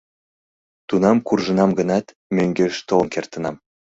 Тунам 0.87 1.17
куржынам 1.27 1.71
гынат, 1.79 2.05
мӧҥгеш 2.35 2.75
толын 2.87 3.07
кертынам. 3.13 3.55